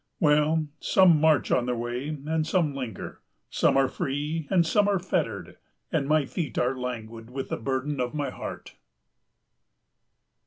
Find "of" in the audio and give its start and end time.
7.99-8.15